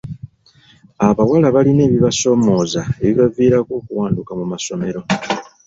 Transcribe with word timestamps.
Abawala 1.07 1.47
balina 1.55 1.81
ebibasoomooza 1.85 2.81
ebibaviirako 3.05 3.71
okuwanduka 3.79 4.31
mu 4.39 4.45
masomero. 4.51 4.99